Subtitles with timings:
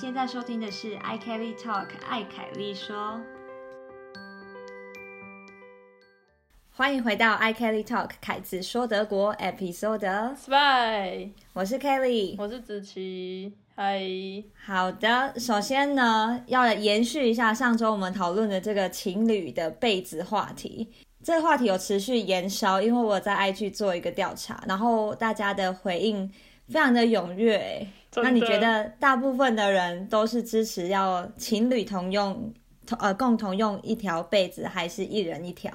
[0.00, 3.20] 现在收听的是 i Kelly Talk，艾凯丽说。
[6.70, 10.34] 欢迎回到 i Kelly Talk，凯子说德国 Episode。
[10.36, 14.00] Spy，我是 Kelly，我是子琪，嗨，
[14.64, 20.90] 好的，首先呢，要延续一下上周我们讨论的这个情侣的被子话题。
[21.22, 26.32] 这个话题有持续延烧，因为我在 IG 做一个调查，然后大家的回应
[26.70, 27.86] 非常的踊跃欸。
[28.16, 32.52] 那你觉得大部分的人都是支持要情侣同用
[32.86, 35.70] 同呃共同用一条被子，还是一人一条？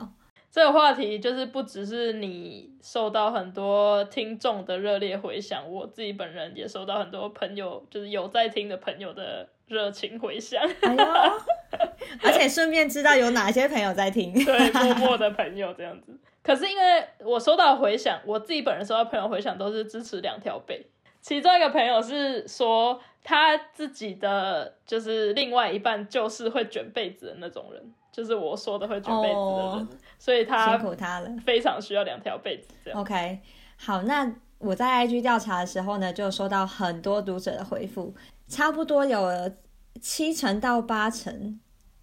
[0.52, 10.62] 这个话题就是不只是你受到很多听众的热烈回响，我自己本人也受到很多朋友，就是有在听的朋友的热情回响，
[12.24, 14.34] 而且顺便知道有哪些朋友在听。
[14.46, 16.18] 对，默默的朋友这样子。
[16.46, 20.86] 可是因为我收到回响，我自己本人收到朋友回响都是支持两条背。
[21.20, 29.88] 其中一个朋友是说他自己的就是另外一半就是会卷被子的那种人，就是我说的会卷被子的人，哦
[30.20, 31.30] 所以他辛苦他了。
[31.44, 33.02] 非常需要两条被子这样。
[33.02, 33.40] OK，
[33.76, 38.14] 好，那我在 IG 调查的时候呢，就收到很多读者的回复，
[38.48, 39.52] 差不多有
[40.00, 41.60] 七成到八成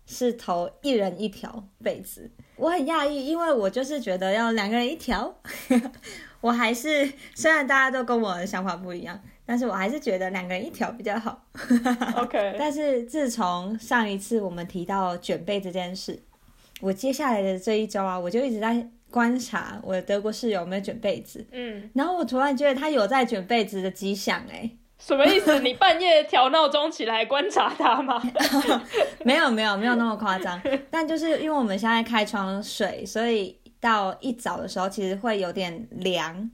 [0.06, 2.30] 是投一人一条被子。
[2.56, 5.34] 我很讶异，因为我就是觉得要两个人一条，
[6.40, 11.44] 我还是虽然大家都跟我的想法不一样，但是我还是觉得两个人一条比较好。
[12.16, 16.22] OK， 但是自从上一次我们提到卷被这件事，
[16.80, 21.44] 我接下来的这一周啊，我就一直在观察我的德国室友有没有卷被子。
[21.50, 24.70] 嗯，然后我突然觉得他有在卷被子的迹象，哎，
[25.04, 25.58] 什么意思？
[25.58, 28.22] 你半夜调闹钟起来观察他吗？
[29.24, 36.48] 没有没有没有那么夸张，但就是因为我们现在开窗水，所以到一早的时候其实会有点凉。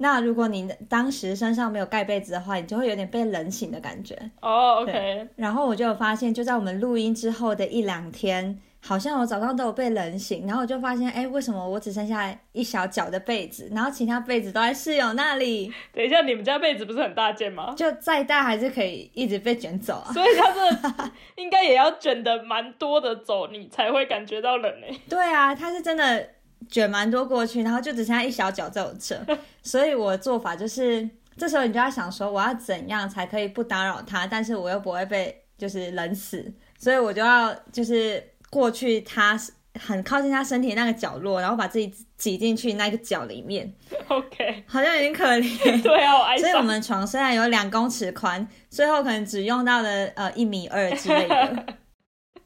[0.00, 4.14] 那如果你当时身上没有盖被子的话，你就会有点被冷醒的感觉。
[4.40, 17.74] 哦、o k 然后我就有发现，就在我们录音之后的一两天，好像我早上都有被冷醒，然后我就发现，哎，为什么我只剩下一小角的被子，然后其他被子都在室友那里，等一下，你们家被子不是很大件吗？
[17.76, 20.12] 就再大还是可以一直被卷走啊。
[20.12, 21.10] 所以他这
[21.42, 25.00] 应该也要卷的蛮多的走，你才会感觉到冷欸诶。
[25.08, 26.28] 对啊，他是真的
[26.70, 29.20] 卷蛮多过去，然后就只剩下一小角在我这，
[29.62, 39.38] 所以我做法就是，这时候你就要想说，我要怎样才可以不打扰他，但是我又不会被就是冷死，所以我就要就是过去他
[39.74, 43.72] 很靠近他身体那个角落，然后把自己挤进去那个角里面
[44.08, 45.82] ，OK，好像有点可怜。
[45.82, 46.62] 对啊，所以我。
[46.62, 51.66] 们床虽然有两公尺宽，最后可能只用到了呃一米二之类的。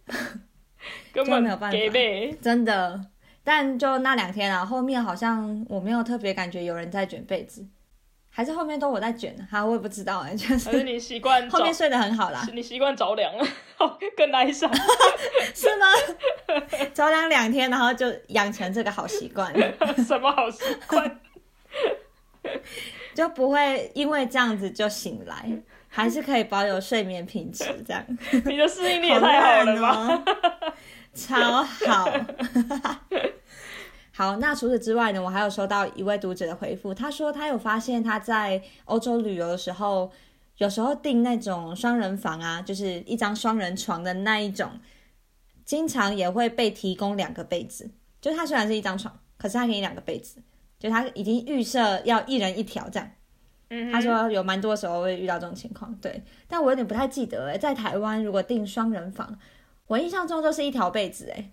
[1.12, 1.78] 根本没有办法。
[2.40, 3.06] 真的。
[3.44, 7.66] 但就那两天啊，后面好像我没有特别感觉有人在卷被子，
[8.34, 13.46] 还是后面都我在卷，哈，我也不知道哎、就还是是你习惯着后面睡得很好啦，你习惯着凉了，
[14.16, 14.72] 更哀伤。
[15.54, 15.86] 是吗？
[16.94, 19.52] 着凉两天，然后就养成这个好习惯，
[20.06, 21.20] 什么好习惯？
[23.14, 25.46] 就不会因为这样子就醒来，
[25.86, 28.02] 还是可以保有睡眠品质，这样
[28.46, 30.24] 你的适应力也太好了吧？
[31.14, 32.08] 超好。
[34.22, 40.12] 好，那除此之外呢，我还有收到一位读者的回复，他说他有发现他在欧洲旅游的时候，
[40.58, 44.70] 有时候订那种双人房啊，就是一张双人床的那一种，
[45.64, 47.90] 经常也会被提供两个被子，
[48.20, 50.40] 就是它虽然是一张床，可是他给你两个被子，
[50.78, 53.10] 就他已经预设要一人一条这样。
[53.70, 59.36] 嗯他说有蛮多时候会遇到这种情况，对，但我有点不太记得诶，在台湾如果订双人房，
[59.88, 61.50] 我印象中就是一条被子哎，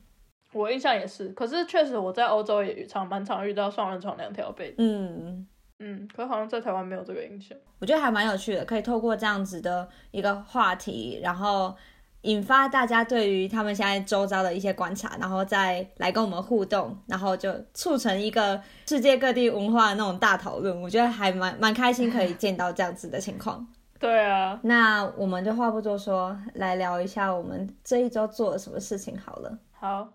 [0.54, 4.76] 我印象也是，可是确实我在欧洲也常蛮常遇到双人床两条被子。
[4.80, 5.48] 嗯，
[5.80, 7.58] 嗯，可好像在台湾没有这个印象。
[7.80, 11.76] 我觉得还蛮有趣的，可以透过这样子的一个话题，然后
[12.22, 20.82] 引发大家对于他们现在周遭的一些观察，然后再来跟我们互动，然后就促成一个世界各地文化的那种大讨论。
[20.82, 23.66] 我觉得还蛮蛮开心，可以见到这样子的情况。
[24.00, 29.58] 对啊，那我们就话不多说，来聊一下我们这一周做了什么事情好了。
[29.74, 30.10] 好，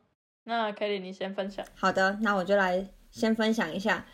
[0.44, 1.64] 那 Kelly 你先分享。
[1.74, 4.04] 好的，那我就来先分享一下。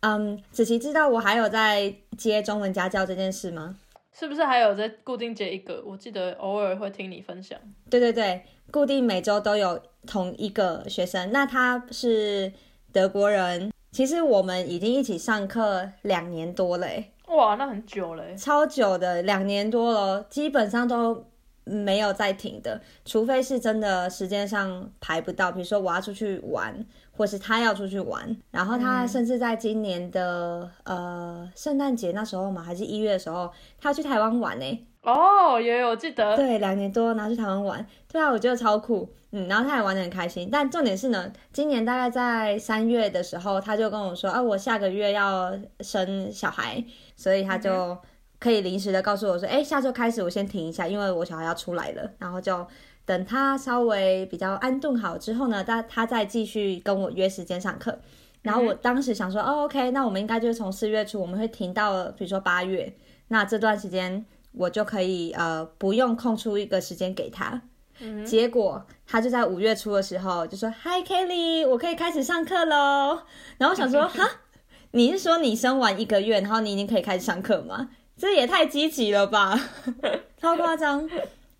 [0.00, 3.76] 嗯，子琪知道我还有在接中文家教这件事吗？
[4.12, 5.82] 是不是还有在固定接一个？
[5.84, 7.58] 我记得偶尔会听你分享。
[7.90, 12.52] 对对对，固定每周都有同一个学生，那他是
[12.92, 13.72] 德国人。
[13.92, 16.86] 其实我们已经一起上课两年多了，
[17.28, 18.34] 哇，那很久嘞。
[18.36, 21.26] 超久的，两年多了，基本上都
[21.66, 26.72] 没有再停的，除非是真的时间上排不到，比如说我要出去玩，
[27.10, 34.86] 或是他要出去玩，然后他甚至在今年的、呃圣诞节那时候嘛，还是一月的时候，他要去台湾玩呢。
[35.02, 40.48] 哦，也有记得，对，两年多，然后去台湾玩，对啊，我觉得超酷，嗯，然后他也玩的很开心。
[40.50, 46.84] 但重点是呢，今年大概在三月的时候，他就跟我说，啊，我下个月要生小孩，
[47.14, 47.96] 所以他就
[48.38, 52.66] 可以临时的告诉我说，哎，下周开始我先停一下，因为我小孩要出来了，然后就
[53.04, 57.98] 等他稍微比较安顿好之后呢，他他再继续跟我约时间上课。
[58.42, 62.94] 然后我当时想说，哦，OK，那我们应该就是从四月初我们会停到，比如说八月，
[63.28, 64.24] 那这段时间。
[64.58, 67.60] 我就可以呃不用空出一个时间给他，
[68.24, 73.20] 结果他就在五月初的时候就说：“Hi Kelly，我可以开始上课喽。”
[73.58, 74.26] 然后我想说： “哈，
[74.92, 77.90] 你是说你生完一个月，然后你已经可以开始上课吗？
[78.16, 79.58] 这也太积极了吧，
[80.40, 81.08] 超夸张。”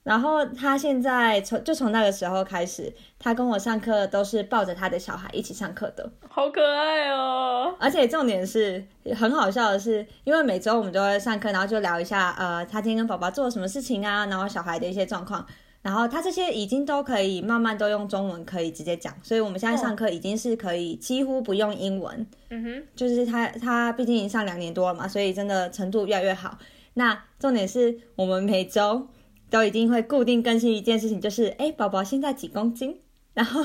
[0.07, 7.75] 然后他现在从就从那个时候开始，他跟我上课都是抱着他的小孩一起上课的，好可爱哦！
[7.81, 8.87] 而且重点是
[9.17, 15.45] 很好笑的是，因为每周我们都会上课，然后就聊一下呃，他今天跟宝宝做了什么事情啊，然后小孩的一些状况，
[15.87, 26.59] 然后他这些已经都可以慢慢都用中文可以直接讲，所以我们现在上课已经是可以几乎不用英文，嗯哼，就是他他毕竟已经上两年多了嘛，所以真的程度越来越好。
[26.95, 29.07] 那重点是我们每周。
[29.49, 32.99] 都一定会固定更新一件事情，就是哎，宝宝现在几公斤？
[33.33, 33.65] 然后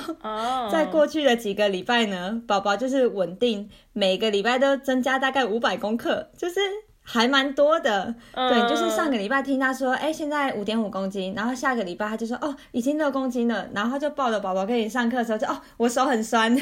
[0.71, 6.59] 在过去的几个礼拜呢，宝宝就是稳定，每个礼拜都增加大概五百公克，就是
[7.03, 8.13] 还蛮多的。
[8.33, 16.55] 对，就是上个礼拜听他说，哎，现在五点五公斤，然后下个礼拜他就说，哦，已经六公斤了，然后他就抱着宝宝跟你上课的时候，就哦，我手很酸，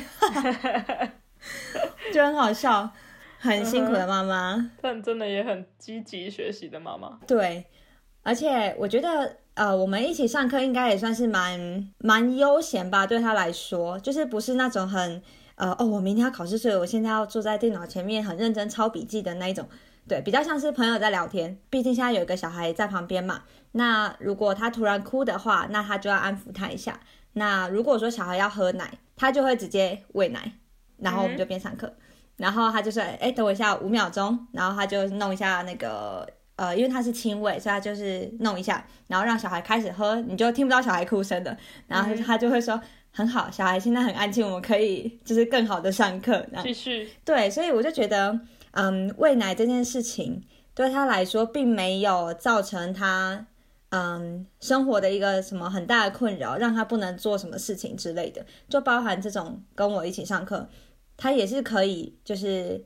[2.13, 2.89] 就很好笑，
[3.39, 7.19] 很辛苦的妈妈，但真的也很积极学习的妈妈。
[7.27, 7.65] 对。
[8.21, 15.23] 而且我觉得，呃，我们一起上课应该也算是蛮蛮悠闲吧，对他来说，就是不是那种很，
[15.55, 19.67] 呃，哦，我明天要考试，所以我现在要坐在电脑前面很认真抄笔记的那一种，
[20.09, 21.57] 对，比较像是朋友在聊天。
[21.69, 26.99] 毕竟现在有一个小孩在旁边嘛，那如果他突然哭的话，那他就要安抚他一下。
[27.33, 30.51] 那如果说小孩要喝奶，他就会直接喂奶，
[30.97, 31.93] 然后我们就边上课，
[32.35, 36.27] 然后他就说，哎，等我一下五秒钟，然后他就弄一下那个。
[36.59, 41.57] 呃，因为他是亲喂，所以他就是弄一下，然后让小孩开始喝，你就听不到小孩哭声的，
[41.87, 42.77] 然后他就会说
[43.11, 46.45] 很好，小孩现在很安静，我们可以就是更好的上课。
[46.61, 47.09] 继续。
[47.23, 48.37] 对，所以我就觉得，
[48.71, 50.43] 嗯，喂奶这件事情
[50.73, 53.47] 对他来说并没有造成他
[53.89, 60.69] 嗯生活的一个什么很大的困扰，让他不能做什么事情之类的，就包含这种跟我一起上课，
[61.17, 62.85] 他也是可以就是。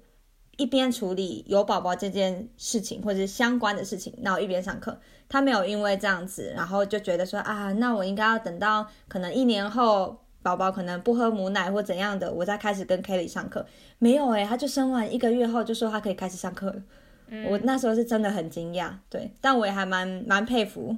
[0.56, 5.00] 一边处理有宝宝这件事情或者相关的事情，然后一边上课。
[5.28, 13.66] 他没有因为这样子，然后就觉得说啊，那我应该要等到可能一年后宝宝可能不喝母奶或怎样的，我再开始跟 Kelly 上课。
[13.98, 16.84] 没有诶，他就生完一个月后就说他可以开始上课了。
[17.50, 20.96] 我那时候是真的很惊讶，对，但我也还蛮蛮佩服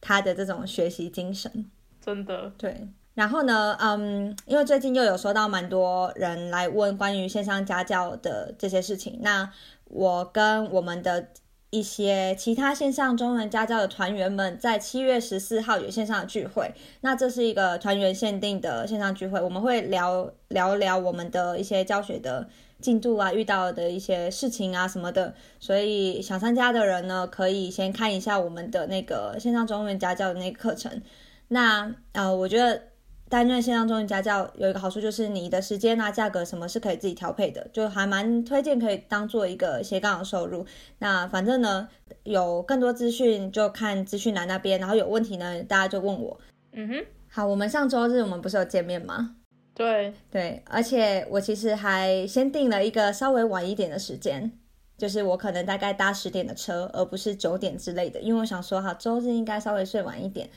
[0.00, 1.70] 他的这种学习精神，
[2.04, 2.88] 真的对。
[3.14, 9.48] 然后呢，嗯，因为最近又有收到蛮多人来问关于线上家教的这些事情，那
[9.84, 11.28] 我跟我们的
[11.70, 16.72] 一些其他线上中文家教的团员们，在七月十四号有线上的聚会，
[17.02, 22.48] 那这是一个团员限定的线上聚会，我们会聊聊聊我们的一些教学的
[22.80, 31.02] 进度啊，遇到的一些事情啊什么的，所以想参加的人呢，可以先看一下我们的那个线上中文家教的那个课程，
[31.48, 32.87] 那呃，我觉得。
[33.28, 40.64] 担任线上中文家教有一个好处，就是你的时间啊、价格什么是可以自己调配的，就还蛮推荐可以当做一个斜杠的收入。
[40.98, 41.88] 那反正呢，
[42.24, 46.40] 有更多资讯就看资讯栏那边，然后有问题呢，大家就问我。
[46.72, 49.36] 嗯哼，好，我们上周日我们不是有见面吗？
[49.74, 54.50] 对对，而且我其实还先定了一个稍微晚一点的时间，
[54.96, 60.50] 就是我可能大概搭十点的车，而不是九点之类的，因为我想说哈，周日应该稍微睡晚一点。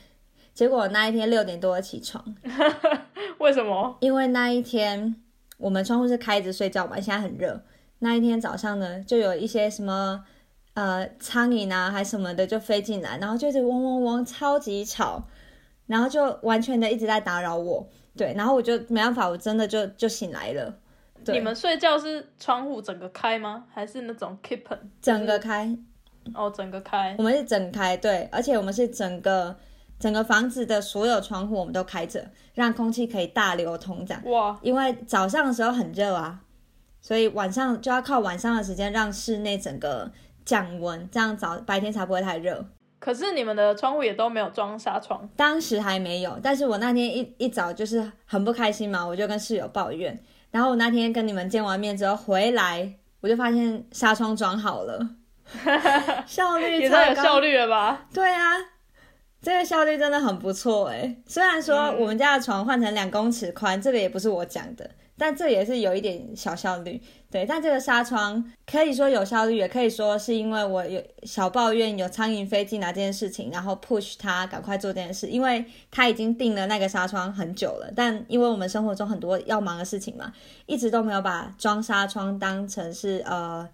[0.54, 2.22] 结果那一天六点多起床，
[3.38, 3.96] 为什么？
[4.00, 5.16] 因为那一天
[5.56, 7.62] 我们窗户是开着睡觉嘛，现在很热。
[8.00, 10.22] 那一天早上呢，就有一些什么
[10.74, 15.22] 呃苍蝇啊，还什么的就飞进来，然后就是嗡嗡嗡，超级吵，
[15.86, 17.88] 然后就完全的一直在打扰我。
[18.14, 20.78] 对，然后我就没办法，我真的就就醒来了。
[21.28, 23.64] 你们睡觉是窗户整个开吗？
[23.72, 24.62] 还是那种 keep？
[25.00, 25.74] 整个开。
[26.34, 27.14] 哦，整个开。
[27.16, 29.56] 我们是整开，对，而且我们是整个。
[29.98, 34.22] 整个房子的所有窗户我们都开着，让空气可以大流通，这样。
[34.26, 34.58] 哇！
[34.62, 36.40] 因为早上的时候很热啊，
[37.00, 40.10] 所以晚上就要靠晚上的时间让室内整个
[40.44, 42.64] 降温，这样早白天才不会太热。
[42.98, 45.28] 可是你们的窗户也都没有装纱窗？
[45.34, 50.22] 当时还没有，但是我那天一一早就是很不开心嘛，我就跟室友抱怨。
[50.50, 55.16] 然后我那天跟你们见完面之后回来，我就发现纱窗装好了。
[56.26, 58.06] 效率也太有效率了吧？
[58.14, 58.52] 对啊，
[59.42, 61.16] 这个效率真的很不错哎。
[61.26, 67.02] 虽然说嗯我们家的床换成两公尺宽，这个也不是我讲的，但这也是有一点小效率。
[67.28, 80.32] 对，但这个纱窗可以说有效率，也可以说是因为我有小抱怨有苍蝇飞进来这件事情，然后 push 他赶快做这件事，因为他已经订了那个纱窗很久了，但因为我们生活中很多要忙的事情嘛，
[80.66, 83.66] 一直都没有把装纱窗当成是呃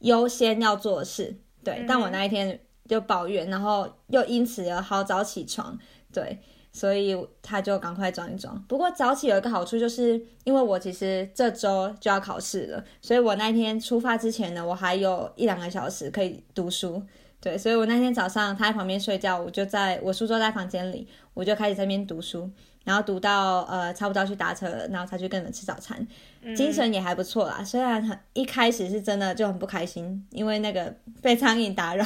[0.00, 1.36] 优先要做的事。
[1.62, 2.58] 对，但我那一天
[2.90, 5.78] 就抱怨，然后又因此而好早起床，
[6.12, 6.36] 对，
[6.72, 8.60] 所以他就赶快装一装。
[8.66, 17.00] 不过早起有一个好处，就是因为我其实这周就要考试了，所以我那天出发之前呢，我还有一两个小时可以读书。
[17.40, 22.50] 对，所以我那天早上他在旁边睡觉，我就在我书桌在房间里，我就开始在那边读书，
[22.84, 26.06] 然后读到呃差不多要去搭车了，然后才去跟人吃早餐。
[26.54, 32.04] 精神也还不错啦，虽然很一开始是真的就很不开心，因为那个 被苍蝇打扰，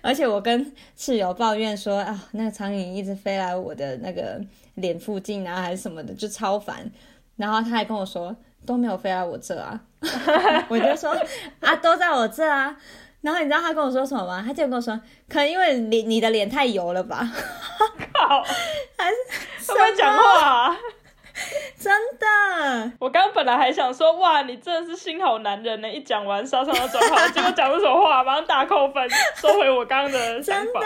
[0.00, 4.40] 而且我跟室友抱怨说啊，那个苍蝇一直飞来我的那个
[4.76, 6.90] 脸附近啊，还是什么的，就超烦。
[7.36, 8.34] 然后他还跟我说
[8.64, 9.78] 都没有飞来我这啊，
[10.68, 11.14] 我就说
[11.60, 12.74] 啊都在我这啊。
[13.22, 14.42] 然后你知道他跟我说什么吗？
[14.46, 14.98] 他就跟我说，
[15.28, 17.28] 可能因为你你的脸太油了吧，
[18.14, 18.42] 靠，
[18.96, 20.76] 还是会不会讲话啊？
[21.78, 22.92] 真的。
[22.98, 25.90] 我刚刚本来还想说，哇，你真的是心好男人呢！
[25.90, 30.72] 一讲完沙上都转好，结果讲出什么话，马上大扣分，收回我刚刚的想真。
[30.74, 30.80] 的。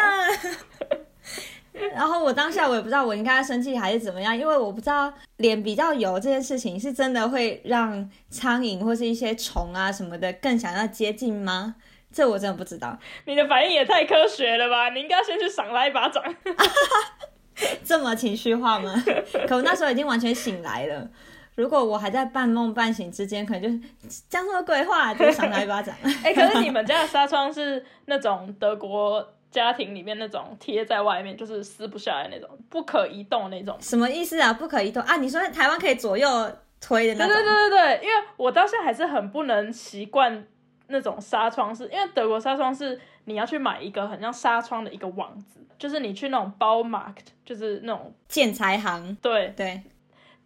[1.92, 11.74] 然后我当下我也不知道我应该生气还是怎么样，因为我不知道脸比较油这件事情是真的会让苍蝇或是一些虫啊什么的更想要接近吗？
[12.14, 12.97] 这我真的不知道。
[13.25, 14.90] 你的反应也太科学了吧！
[14.90, 16.23] 你应该先去赏他一巴掌。
[17.85, 18.94] 这么情绪化吗？
[19.49, 21.09] 可我那时候已经完全醒来了。
[21.56, 25.94] 如果我还在半梦半醒之间，可能就是讲什么鬼话，就赏他一巴掌。
[26.23, 33.76] 哎、可是你们 家的纱窗是那种德国家庭里面那种贴在外面，就是撕不下来那种，不可移动那种。
[33.80, 34.52] 什么意思啊？
[34.52, 35.16] 不可移动啊？
[35.16, 36.28] 你说台湾可以左右
[36.80, 37.37] 推的那种？
[37.37, 40.44] 对对对对对，因为我到现在还是很不能习惯
[40.88, 49.16] 那种纱窗是，因为德国纱窗是你要去买一个很像纱窗的一个网子，就是你去那种包 market，就是那种建材行。
[49.22, 49.82] 对对，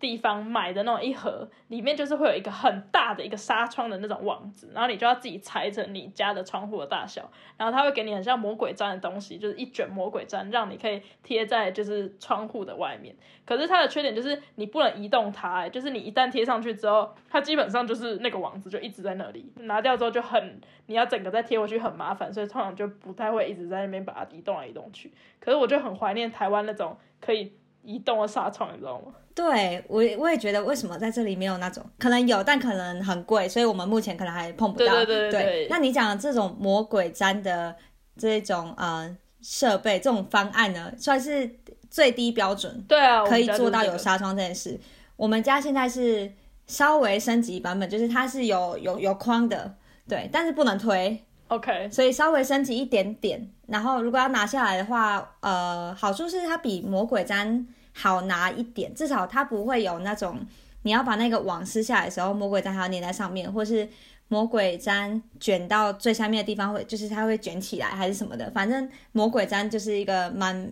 [0.00, 13.14] 地方买的那种一盒，里面就是会有一个很大的一个纱窗的那种网子，然后你就要自己裁成你家的窗户的大小，然后它会给你很像魔鬼毡的东西，就是一卷魔鬼毡，让你可以贴在就是窗户的外面。
[13.44, 25.12] 可是它的缺点就是你不能移动它、就是你一旦贴上去之后，它基本上就是那个网子就一直在那里，拿掉之后就很你要整个再贴回去很麻烦，所以通常就不太会一直在那边把它移动来移动去。
[25.40, 29.12] 可是我就很怀念台湾那种可以移动的纱窗，你知道吗？
[29.34, 31.84] 对我我也觉得，为什么在这里没有那种？
[31.98, 34.92] 可能有，但可能很贵，所以我们目前可能还碰不到。
[34.92, 37.74] 对对对对对那你讲的这种魔鬼毡的
[38.16, 41.48] 这种呃设备，这种方案呢，算是
[41.88, 44.78] 最低标准，对啊，可以做到有纱窗这件事。
[45.16, 46.32] 我们家现在是
[46.66, 49.76] 稍微升级版本，就是它是有有有框的，
[50.08, 53.50] 对，但是不能推，OK，所以稍微升级一点点。
[53.66, 60.38] 然后如果要拿下来的话，呃，好处是它比魔鬼毡好拿一点，至少它不会有那种
[60.82, 63.88] 你要把那个网撕下来的时候，魔鬼毡还要粘在上面，或是
[64.28, 68.50] 魔鬼毡卷到最下面的地方会，就是它会卷起来还是什么的。
[68.50, 70.70] 反正魔鬼毡就是一个蛮，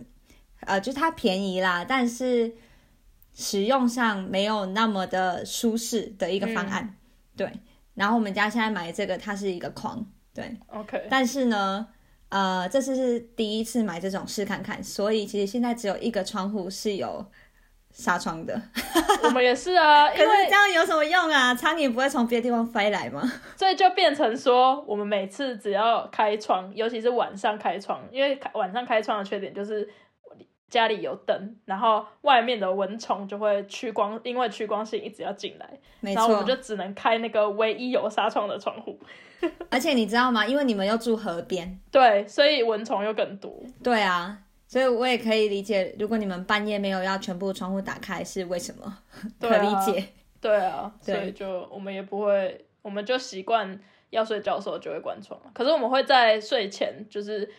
[0.61, 2.51] 呃，就是它便宜啦，但是
[3.33, 6.95] 使用上没有那么的舒适的一个方案。
[7.35, 7.51] 对，
[7.95, 10.05] 然后我们家现在买这个，它是一个框，
[10.37, 10.55] 对。
[10.67, 11.87] OK，但是呢，
[12.29, 17.25] 呃，这次是第一次买这种试看看，所以其实现在只有一个窗户是有
[17.91, 18.61] 纱窗的。
[19.23, 21.55] 我们也是啊， 因为这样有什么用啊？
[21.55, 23.23] 苍蝇不会从别的地方飞来吗？
[23.57, 29.89] 所以就变成说，我们每次只要开窗，尤其是晚上开窗，因为开晚上开窗的缺点就是
[30.69, 38.99] 家里有灯，然后外面的蚊虫就会趋光，因为趋光性一直要进来，没然后我们就，只能开那个唯一有纱窗的窗户。
[39.69, 40.45] 而且你知道吗？
[40.45, 43.61] 因为你们又住河边，对，所以蚊虫又更多。
[43.83, 48.97] 对啊，所以我也可以理解，如果你们半夜没有要全部窗户打开是为什么，
[49.39, 50.07] 对 可啊理解。
[50.41, 55.39] 对啊，所以就我们也不会，我们就习惯要睡觉的时候就会关窗。
[55.53, 57.49] 可是我们会在睡前，就是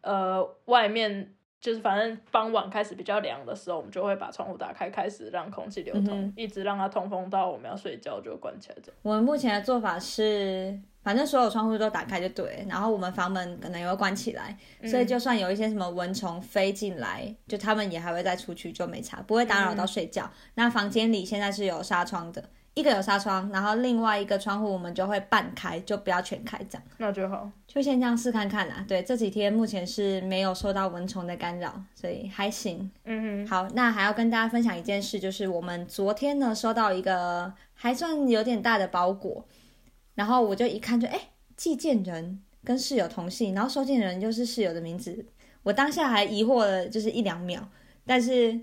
[0.00, 8.98] 呃外面就是反正傍晚开始比较凉的时候，我们就会把窗户打开，开始让空气流通，嗯一直让它通风到我们要睡觉就关起来这样。
[9.02, 20.30] 我们目前的做法是，反正所有窗户都打开就对，然后我们房门可能也会关起来，所以就算有一些什么蚊虫飞进来，就他们也还会再出去，就没差，不会打扰到睡觉。
[20.54, 22.44] 那房间里现在是有纱窗的，
[22.78, 26.82] 一个有纱窗，然后另外一个窗户我们就会半开，就不要全开这样。
[26.98, 27.50] 那就好。
[27.66, 28.84] 就先这样试看看啦。
[28.86, 32.88] 对，这几天目前是没有受到蚊虫的干扰，所以还行。
[33.04, 39.44] 嗯哼，好，那还要跟大家分享一件事，就是我们昨天呢收到一个还算有点大的包裹，
[40.14, 41.20] 然后我就一看就哎，
[41.56, 45.26] 寄件人跟室友同姓，然后收件人又是室友的名字，
[45.64, 47.68] 我当下还疑惑了就是一两秒，
[48.06, 48.58] 但是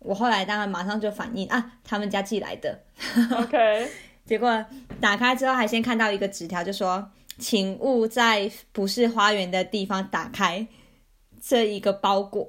[0.00, 2.78] 我后来当然马上就反应啊，他们家寄来的。
[3.36, 3.88] OK，
[4.26, 4.64] 结果
[5.00, 10.66] 打开之后还先看到一个纸条，就说请勿在不是花园的地方打开
[11.40, 12.48] 这一个包裹，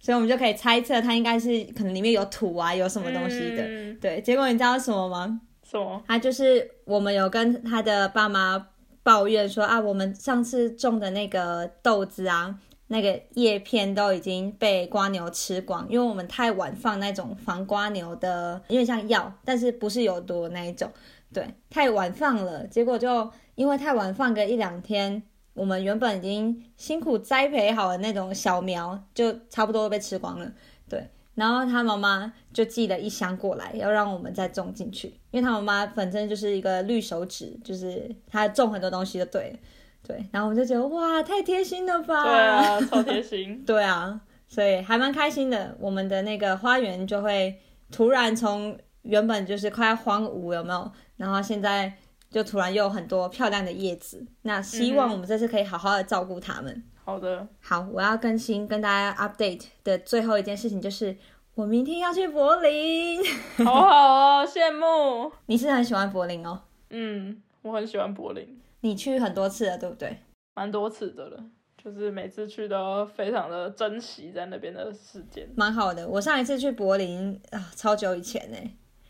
[0.00, 3.62] 所以我们就可以猜测它应该是可能里面有土啊，有什么东西的。
[3.66, 5.40] 嗯对，结果你知道什么吗？
[5.62, 6.02] 什么？
[6.06, 8.68] 他就是我们有跟他的爸妈
[9.02, 20.90] 抱怨说啊，我们上次种的那个豆子啊，那个叶片都已经被瓜牛吃光，因为我们太晚放那种防瓜牛的，有点像药，但是不是有毒那一种，
[21.32, 25.22] 对，太晚放了，结果就因为太晚放个一两天。
[25.54, 30.52] 我们原本已经辛苦栽培好的那种小苗，就差不多被吃光了。
[30.86, 39.58] 对，然后他妈妈就寄了一箱过来，要让我们再种进去，因为他妈妈反正就是一个绿手指，就是他种很多东西就对了，
[40.06, 42.22] 对，然后我们就觉得哇，太贴心了吧？
[42.22, 43.62] 对啊，超贴心。
[43.66, 45.76] 对啊，所以还蛮开心的。
[45.80, 47.58] 我们的那个花园就会
[47.90, 50.92] 突然从原本就是快要荒芜，有没有？
[51.16, 51.92] 然后现在
[52.30, 54.24] 就突然又有很多漂亮的叶子。
[54.42, 56.84] 那希望我们这次可以好好的照顾它们。
[57.04, 61.16] 好的，好，我要更新跟大家 update 的最后一件事情就是，
[61.54, 63.20] 我明天要去柏林。
[63.64, 65.32] 好好哦，羡慕。
[65.46, 66.60] 你是很喜欢柏林哦？
[66.90, 70.18] 嗯，我很喜欢柏林，你去很多次了，对不对？
[70.54, 71.44] 蛮多次的了，
[71.82, 75.48] 就是每次去都非常的珍惜在那边的时间。
[75.54, 76.08] 蛮好的。
[76.08, 78.56] 我上一次去柏林啊，超久以前呢，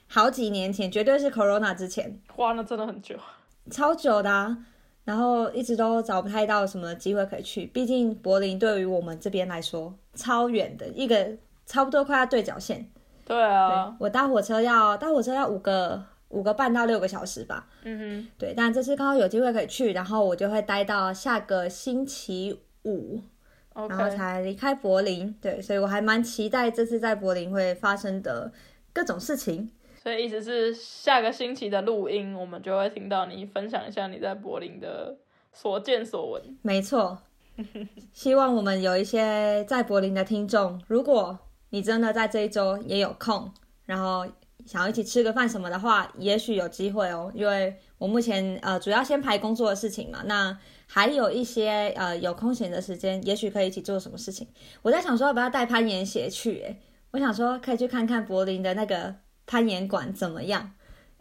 [0.08, 2.20] 好几年前，绝对是 Corona 之前。
[2.35, 3.16] 花了真的很久。
[3.70, 4.56] 超久的、啊，
[5.04, 7.66] 然后一直都找不太到什么机会可以去。
[7.66, 12.90] 毕竟柏林对于我们这边来说超远的，一个差不多快要对角线。
[13.24, 17.69] 对啊，我搭火车要搭火车要五个五个半到六个小时吧。
[17.85, 23.21] 嗯哼对，但这次刚好有机会可以去，然后我就会待到下个星期五，
[23.75, 25.33] 哼然后才离开柏林。
[25.41, 28.53] 对，所以我还蛮期待这次在柏林会发生的
[28.93, 29.71] 各种事情。
[30.03, 35.17] 所以意思是下个星期的录音，我们就会听到你分享一下你在柏林的
[35.53, 36.43] 所见所闻。
[36.62, 37.19] 没错，
[38.12, 41.37] 希望我们有一些在柏林的听众，如果
[41.71, 43.53] 你真的在这一周也有空，
[43.85, 44.25] 然后
[44.64, 47.31] 想要一起吃个饭什么的话，也许有机会哦。
[47.35, 54.49] 因为我目前呃主要先排工作的事情嘛，那还有一些呃有空闲的时间，也许可以一起做什么事情。
[54.83, 56.81] 我在想说要不要带攀岩鞋去，诶，
[57.12, 59.14] 我想说可以去看看柏林的那个
[59.47, 60.73] 攀岩馆怎么样。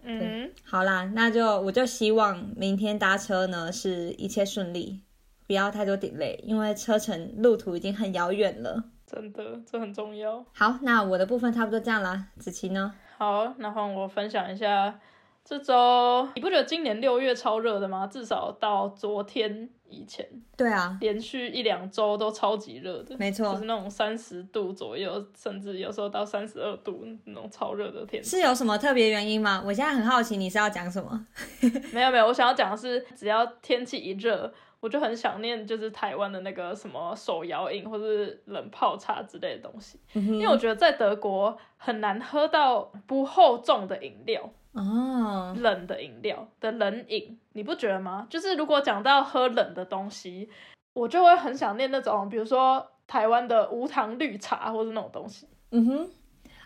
[0.07, 5.01] 嗯好啦，那就我就希望明天搭车呢是一切顺利，
[5.47, 8.83] 不要太多 delay，因为车程路途已经很遥远了。
[9.07, 10.45] 真的，这很重要。
[10.53, 12.27] 好，那我的部分差不多这样啦。
[12.37, 12.93] 子琪呢？
[13.17, 14.99] 好，那换我分享一下
[15.43, 16.27] 这周。
[16.35, 18.05] 你不觉得今年六月超热的吗？
[18.07, 28.21] 至少到昨天以前，对啊，连续一两周都超级热的，没错就是那种三十度左右，甚至有时候到三十二度那种超热的天。
[28.21, 29.63] 是有什么特别原因吗？
[29.65, 31.25] 我现在很好奇，你是要讲什么？
[31.93, 44.49] 没有没有，我想要讲的是，只要天气一热，我就很想念就是台湾的那个什么手摇饮或是冷泡茶之类的东西，因为我觉得在德国很难喝到不厚重的饮料。
[44.73, 48.27] 哦，冷的饮料的冷饮，你不觉得吗？
[48.29, 50.49] 就是如果讲到喝冷的东西，
[50.91, 55.47] 我就会很想念那种，比如说台湾的无糖绿茶或是那种东西。
[55.71, 56.09] 嗯哼，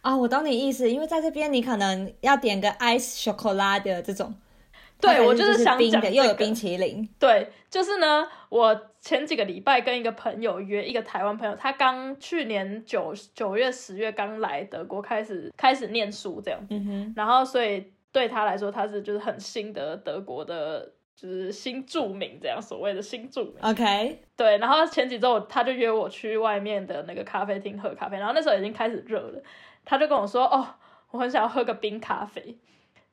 [0.01, 4.33] 啊、我懂你意思，因为在这边你可能要点个 ice chocolate 的这种，
[5.01, 7.07] 对我就是想讲这个又有冰淇淋。
[7.17, 23.55] 对，就是呢，我前几个礼拜跟一个朋友约，一个台湾朋友，他刚去年九九月、十月刚来德国，开始开始念书这样子，嗯哼，然后所以对他来说，他是就是很新的德国的，就是新著名这样，所谓的新著名。
[23.61, 29.41] OK，对，然后前几周他就约我去外面的那个咖啡厅喝咖啡，然后那时候已经开始热了，
[29.85, 30.67] 他就跟我说，哦，
[31.11, 32.57] 我很想要喝个冰咖啡，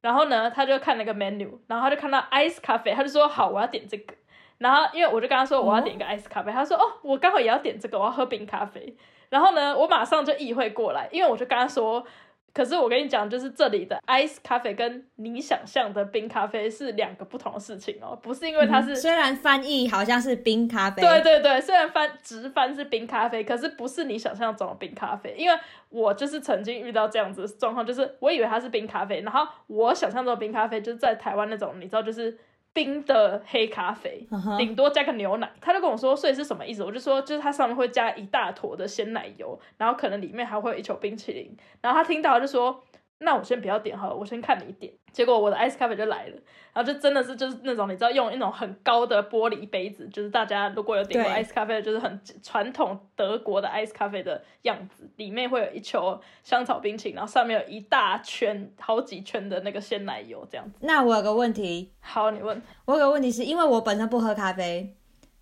[0.07, 4.15] 然后呢，他就看那个 menu，然后他就看到 ice 咖啡，他就说好，我要点这个，
[4.59, 8.97] 然后因为我就跟他说我要点一个 ice 咖啡，他说哦，我刚好也要点这个，我要喝冰咖啡，
[9.31, 12.07] 然后呢，我马上就意会过来，因为我就跟他说。
[12.57, 25.55] 可是我跟你讲，就是这里的 ice 咖啡跟你想象的冰咖啡是两个不同的事情哦，不是因为它是、虽然翻译好像是冰咖啡，对对对，虽然翻直翻是冰咖啡，可是不是你想象中的冰咖啡，因为
[25.91, 32.39] 我就是曾经遇到这样子的状况，就是我以为它是冰咖啡，然后我想象中的冰咖啡就是在台湾那种，你知道就是。
[32.77, 36.85] 冰的黑咖啡顶多加个牛奶，他就跟我说，所以是什么意思？
[36.85, 41.57] 我就说，就是它上面会加一大坨的鲜奶油，然后可能里面还会有一球冰淇淋。
[41.81, 42.85] 然后他听到就说，
[43.19, 44.93] 那我先不要点好了，我先看你点。
[45.13, 46.37] 结果我的 ice 咖啡就来了，
[46.75, 60.79] 然后就真的是就是那种你知道用一种很高的玻璃杯子，就是大家如果有点过 ice 咖啡，就是很传统德国的 ice 咖啡的样子，里面会有一球香草冰淇淋，然后上面有一大圈好几圈的那个鲜奶油这样子。
[60.83, 62.61] 那我有个问题，好，你问。
[62.85, 64.95] 我有个问题是因为我本身不喝咖啡，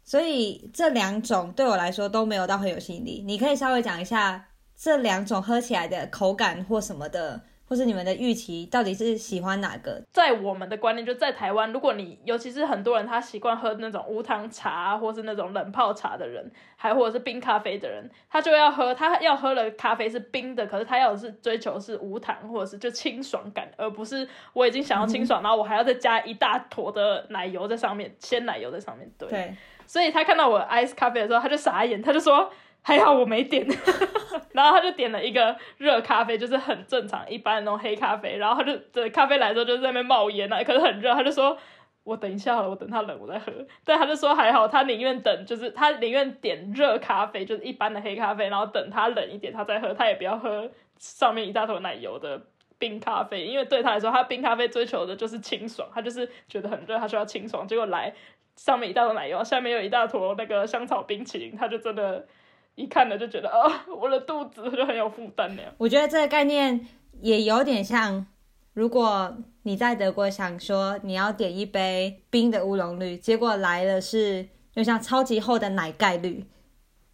[0.04, 3.24] 所以这两种对我来说都没有到很有吸引力。
[3.26, 10.03] 你可以稍微讲一下这两种喝起来的口感或什么的，或是你们的预期到底是喜欢哪个？
[10.12, 29.29] 在我们的观念，就在台湾，如果你尤其是很多人他习惯喝那种无糖茶，或是那种冷泡茶的人，还或者是冰咖啡的人，他就要喝，他要喝了咖啡是冰的，可是他要的是追求是无糖或者是就清爽感，而不是我已经想要清爽，然后我还要再加一大坨的奶油在上面，鲜奶油在上面，对。
[29.29, 32.50] 对，所以他看到我 ice 咖啡的时候，他就傻眼，他就说
[32.85, 33.66] 还好我没点，
[34.55, 41.59] 然后他就点了一个热咖啡，就是很正常一般的那种黑咖啡，然后他就这咖啡来的时候就在那边冒烟啊，可是很热，他就说。
[42.05, 43.51] 我等一下好了，我等它冷我再喝。
[43.83, 52.38] 但他就说还好，他宁愿等，就是他宁愿点热咖啡，就是一般的黑咖啡，然后等它冷一点他再喝，他也不要喝上面一大坨奶油的
[52.79, 57.66] 冰咖啡，因为对他来说，他冰咖啡追求的就是清爽，他就是觉得很热，他需要清爽。
[57.66, 58.12] 结果来
[58.55, 62.27] 上面一大坨奶油，下面有一大坨那个香草冰淇淋，他就真的，
[62.74, 65.72] 一看了就觉得啊， 我的肚子就很有负担那样。
[65.78, 66.87] 我觉得这个概念
[67.20, 68.26] 也有点像，
[68.72, 76.44] 如果你在德国想说你要点一杯冰的乌龙绿，结果来的是就像超级厚的奶盖绿，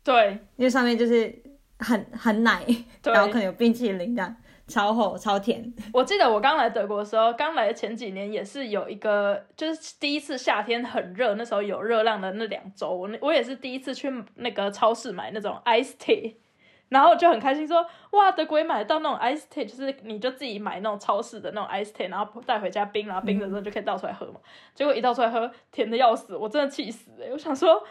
[0.03, 0.38] 对。
[0.57, 1.33] 因为上面就是
[1.79, 2.64] 很很奶，
[3.05, 4.35] 然后可能有冰淇淋这样，
[4.71, 5.71] 超厚超甜。
[5.93, 16.37] 我记得我刚来德国的时候，刚来的前几年也是有一个，就是第一次夏天很热，那时候有热浪的那两周，我我也是第一次去那个超市买那种 ice tea，
[16.89, 24.41] 然后就很开心说，哇，德国也买得到那种 ice tea，就是你就自己买那种超市的那种 ice tea，然后带回家冰，然后冰的时候就可以倒出来喝嘛。
[24.75, 27.83] 结果一倒出来喝，甜的要死，我真的气死哎、我想说，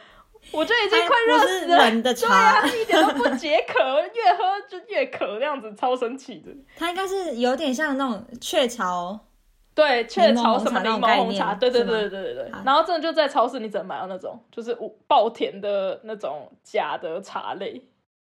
[0.52, 1.78] 我就已经快热死了。
[1.78, 6.52] 冷的对啊，一点都不解渴，越喝就越渴，这样子超神奇的。
[6.75, 9.19] 它应该是有点像那种雀巢，
[9.75, 12.52] 对，雀巢什么柠檬红茶，对对对对对对。
[12.65, 17.82] 然后真的就在超市，你只能买到那种就是无爆甜的那种假的茶类，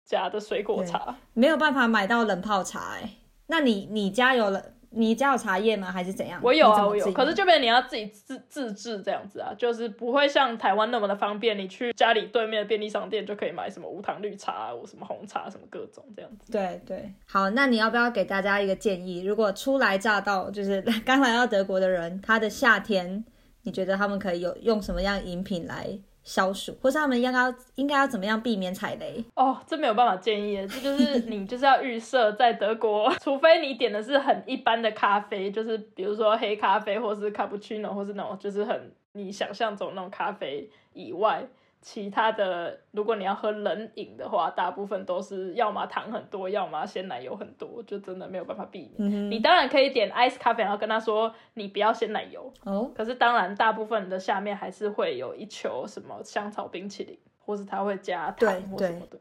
[0.05, 1.17] 假的水果茶。
[1.33, 3.11] 没有办法买到冷泡茶哎、
[3.47, 4.63] 那你你家有了？
[4.93, 5.91] 你家有茶叶吗？
[5.91, 6.41] 还是怎样？
[6.43, 16.51] 我有啊，我有，可是就变成你要自己自自制这样子啊，就是不会像台湾那么的方便，你去家里对面的便利商店就可以买什么无糖绿茶啊，或什么红茶，什么各种这样子。
[16.51, 19.23] 对对，好，那你要不要给大家一个建议？
[19.23, 23.25] 如果初来乍到， 就是刚来到德国的人，他的夏天，
[23.63, 25.87] 你觉得他们可以有用什么样饮品来
[26.23, 29.25] 消暑，或是他们应该要应该要怎么样避免踩雷？
[29.35, 41.45] 哦，这没有办法建议，这就是你就是要预设在德国， 除非你点的是很一般的咖啡，就是比如说黑咖啡，或是卡布奇诺，或是那种就是很你想象中那种咖啡以外，
[41.81, 48.95] 其他的如果你要喝冷饮的话，大部分都是要么糖很多，要么鲜奶油很多，就真的没有办法避免。
[48.99, 59.19] 嗯你当然可以点 ice 咖啡，然后跟他说你不要鲜奶油，哦，可是当然，大部分的下面还是会有一球什么香草冰淇淋，或是他会加糖或什么的。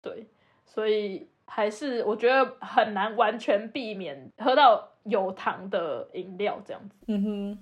[0.00, 0.28] 对，
[0.64, 6.96] 所以还是我觉得很难完全避免喝到有糖的饮料这样子。
[7.08, 7.58] 嗯哼，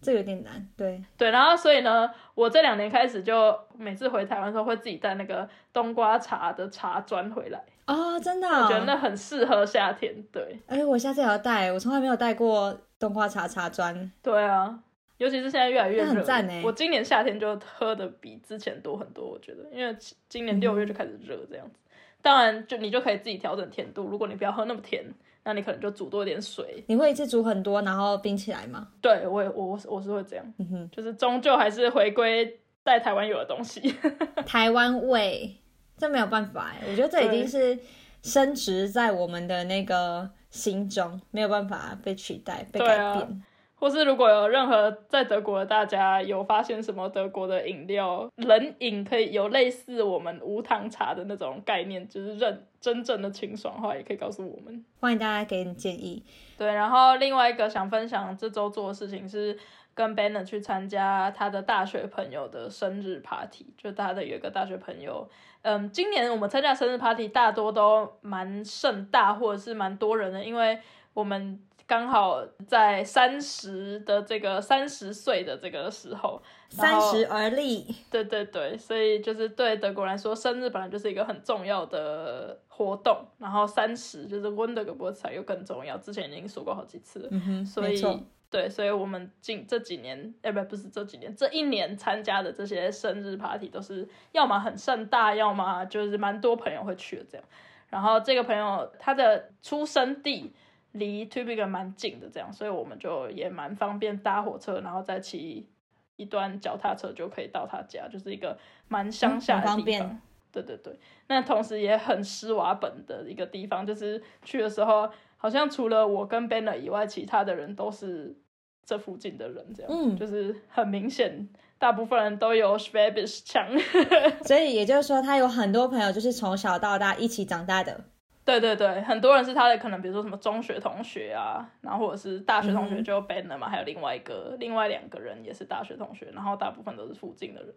[0.00, 10.14] 这有点难，对，对，然后所以呢，我这两年开始就每次回台湾的时候会自己带那个冬瓜茶的茶砖回来，哦，真的、我觉得很适合夏天。
[10.30, 14.80] 对，哎、我下次也要带，我从来没有带过冬瓜茶茶砖，对啊。
[15.18, 16.22] 尤其是现在越来越热
[16.62, 19.96] 我今年夏天就喝的比之前多很多，我觉得，因为
[20.28, 21.80] 今年六月就开始热这样子。
[22.20, 25.02] 当然，就你就可以自己调整甜度，如果你不要喝那么甜，
[25.46, 26.82] 那你可能就煮多一点水。
[26.88, 28.88] 你会一次煮很多，然后冰起来吗？
[29.00, 33.94] 对我也我我是会这样，嗯哼，就是终究还是回归在台湾有的东西。
[34.44, 35.56] 台湾味，
[35.96, 37.78] 这没有办法哎，我觉得这已经是
[38.22, 43.42] 升值在我们的那个心中，没有办法被取代、被改变。
[43.86, 54.84] 或或是如果有任何在德国的大家有发现什么德国的饮料冷饮可以有类似我们无糖茶的那种概念，就是认真正的清爽的话，也可以告诉我们。
[54.98, 56.20] 欢迎大家给你建议。
[56.58, 59.56] 对，然后另外一个想分享这周做的事情是
[59.94, 65.28] 跟 Banner 去参加他的大学朋友的生日 party，就他的有一个大学朋友，
[65.62, 70.80] 嗯，今年我们参加生日 party 大多都蛮盛大或者是蛮多人的，因为
[71.14, 71.60] 我们。
[71.86, 88.02] 刚好在三十的这个三十岁的这个时候，三十而立，对对对，所以就是对德国来说，生日本来就是一个很重要的活动，然后三十就是温德格波彩又更重要，之前已经说过好几次了，嗯哼，所以
[88.50, 97.46] 对，所以我们近这几年，哎不不是这几年，这一年参加的这些生日 party 都是要么很盛大，要么就是蛮多朋友会去的这样，
[97.90, 100.52] 然后这个朋友他的出生地。
[100.96, 105.68] 离 t u b i g 蛮近的，这样，所以我们就也蛮方便搭火车，然后再骑
[106.16, 110.20] 一段脚踏车就可以到他家，就是一个蛮乡下的地方。
[110.52, 118.34] 对对对，那同时也很施瓦本的一个地方，就是去的时候，好像除了我跟 Banner 以外，其他的人都是
[118.82, 121.46] 这附近的人，这样，嗯，就是很明显，
[121.78, 123.68] 大部分人都有 Schwabish 腔，
[124.46, 128.04] 所以也就是说，他有很多朋友就是从小到大一起长大的。
[128.46, 137.74] 对对对，很多人是他的可能，比如说什么中学同学啊，然后或者是大学同学就 ban 了嘛，还有另外一个另外两个人也是大学同学，然后大部分都是附近的人，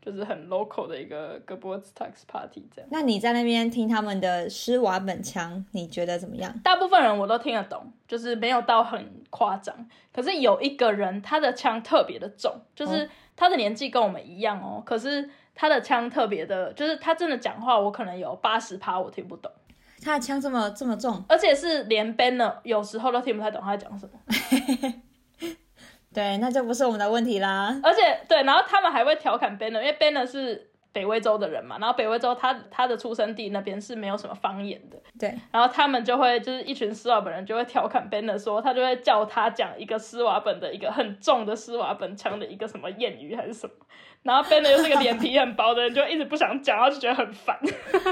[0.00, 2.88] 就是很 local 的一个 Geburtstags party 这样。
[2.92, 6.56] 那你在那边听他们的施瓦本腔，你觉得怎么样？
[6.62, 9.74] 大部分人我都听得懂，就是没有到很夸张。
[10.12, 19.50] 可是有一个人他的腔特别的重，就是他的年纪跟我们一样哦，可是他的腔特别的，就是他真的讲话，我可能有八十趴我听不懂。
[20.04, 24.12] 他的枪这么这么重，而且是连 Banner 有时候都听不太懂他在讲什么。
[26.12, 27.74] 对，那就不是我们的问题啦。
[27.82, 34.98] 而且对，然后他们还会调侃 Banner，因为 Banner 是北威州的人嘛，然后北威州他他的出生地那边是没有什么方言的。
[35.18, 43.74] 对，然后他们就会就是一群施瓦本人就会调侃 Banner 说，他就会叫他讲一个施瓦本的一个很重的施瓦本腔的一个什么谚语还是什么。
[44.22, 47.58] 然后 Banner 又是个脸皮很薄的人，就一直不想讲，然后就觉得很烦。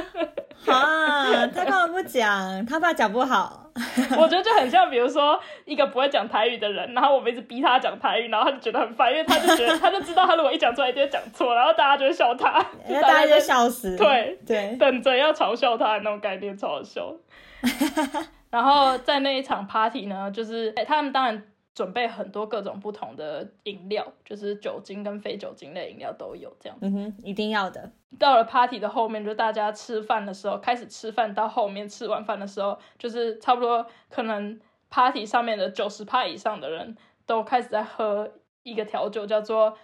[0.67, 2.67] 啊，他干嘛不讲？
[2.67, 3.71] 他怕讲不好。
[4.19, 12.61] 我觉得就很像，比如说一个不会讲台语的人，然后我们一直逼他讲台语，然后他就觉得很烦，因为他就觉得他就知道他如果一讲出来一定会讲错，然后大家就会笑他，
[13.01, 13.97] 大家就笑死。
[13.97, 17.15] 对对，等着要嘲笑他的那种概念，超好笑。
[18.51, 21.43] 然后在那一场 party 呢，就是他们当然。
[21.75, 26.79] 准备很多各种不同的饮料，就是酒精跟非酒精类饮料都有这样。
[26.81, 27.91] 嗯哼，一定要的。
[28.19, 39.77] 到了 party 的后面，就大家吃饭的时候，开始吃饭到后面吃完饭的时候，就是差不多可能 party 上面的九十趴以上的人都开始在喝一个调酒，叫做。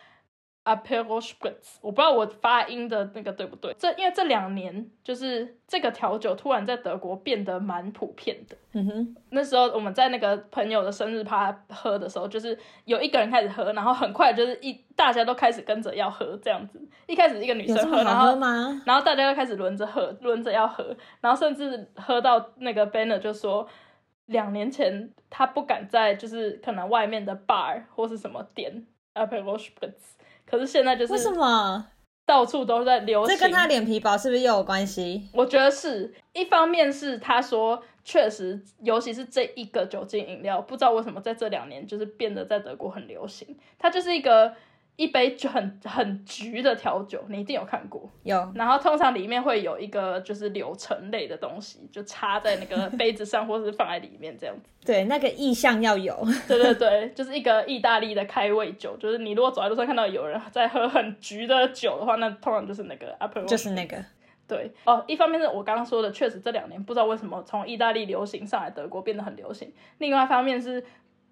[0.66, 3.72] A p e r o Spritz，我不知道我发音的那个对不对。
[3.78, 8.56] 这因为这两年就是这个调酒突然在德国变得蛮普遍的。
[8.72, 16.82] 嗯哼，那时候我们在那个朋友的生日趴喝的时候，就是有一个人开始喝，然后很快就是一大家都开始跟着要喝这样子。
[17.06, 18.36] 一开始一个女生喝，然后
[18.84, 23.68] 然后大家又开始轮着喝，轮着要喝，然后甚至喝到那个 Banner 就说，
[24.26, 30.15] 两年前他不敢在就是可能外面的 bar 或是什么点 a p e r o Spritz。
[30.48, 31.86] 可是现在就是为什么
[32.24, 33.36] 到处都在流行？
[33.36, 35.28] 这跟他脸皮薄是不是又有关系？
[35.32, 43.56] 我觉得是一方面是他说确实，尤其是这一个酒精饮料，不知道为什么在这两年就是变得在德国很流行。
[43.78, 44.54] 它就是一个。
[44.96, 48.10] 一杯就很很橘的调酒，你一定有看过。
[48.22, 54.70] 有，然后通常里面会有一个就是柳橙类的东西，就插在那个杯子上，或是放在里面这样子。
[54.86, 56.16] 对，那个意象要有。
[56.48, 63.44] 对对对，就是一个意大利的开胃酒，就是你如果走在路上看到有人在喝很橘的酒的话，那通常就是那个 Apple。
[63.44, 64.02] 就是那个。
[64.48, 69.70] 对哦，一方面是我刚刚说的，确实这两年不知道为什么从意大利流行上来德国变得很流行。
[69.98, 70.82] 另外一方面是。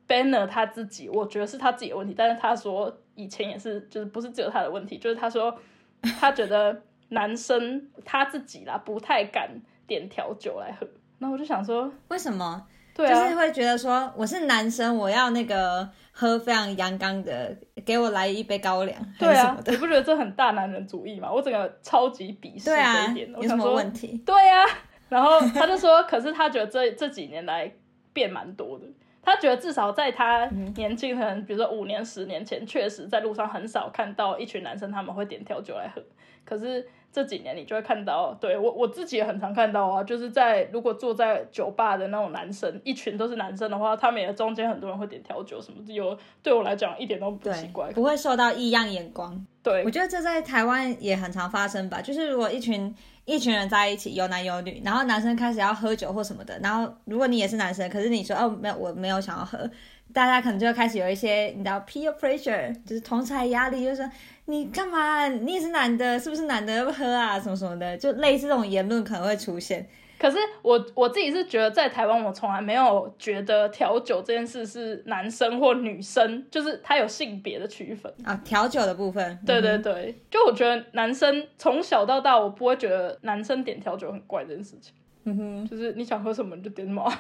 [0.07, 5.57] Banner 他自己，我觉得是他自己的问题，但是他说以前也是，就是不是只有他的问题，就是他说
[6.21, 9.49] 他觉得男生他自己啦不太敢
[9.87, 10.87] 点调酒来喝，
[11.19, 12.67] 那我就想说为什么？
[12.95, 21.29] 对啊，就是会觉得说我是男生，我要那个喝非常阳刚的，给我来一杯高粱，对啊，你不觉得这很大男人主义吗？
[21.33, 22.77] 我整个超级鄙视这
[23.11, 24.23] 一点，有什么问题？
[24.25, 24.65] 对啊，
[25.09, 27.73] 然后他就说，可是他觉得这这几年来
[28.13, 28.85] 变蛮多的。
[29.25, 36.03] 他觉得至少在他年轻，可能比如说五年、十年前，确实在路上很少看到一群男生他们会点调酒来喝。
[36.45, 49.47] 可是这几年你就会看到，对我我自己也很常看到啊，就是在如果坐在酒吧的那种男生，一群都是男生的话，他们也中间很多人会点调酒什么的，有对我来讲一点都不奇怪，不会受到异样眼光。
[49.63, 52.93] 对，我觉得这在台湾也很常发生吧，就是如果一群
[53.27, 59.71] 一群人在一起，有男有女，然后男生开始要喝酒或什么的，然后如果你也是男生，可是你说哦没有我没有想要喝。
[60.13, 64.09] 大家可能就会开始有一些，你知道 peer pressure，就是同才压力，就是说
[64.47, 65.27] 你干嘛？
[65.29, 67.41] 你也是男的，是不是男的要不喝啊？
[67.41, 69.89] 什么什么的，就类似这种言论可能会出现。
[70.19, 78.35] 可是我我自己是觉得，在台湾我从来没有觉得调酒这件事是男生或女生，就是它有性别的区分啊。
[78.45, 84.95] 调酒的部分，对对对，就我觉得男生从小到大，我不会觉得男生点调酒很怪这件事情。
[85.25, 87.13] 嗯哼，就是你想喝什么你就点什么。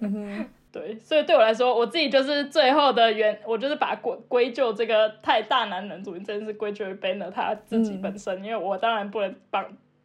[0.00, 0.46] 嗯哼。
[0.72, 9.62] 对，所以对我来说，我自己就是最后的原，我就是把归归咎这个太大男人主义这件事归咎于 Banner 他自己本身，因为我当然不能帮，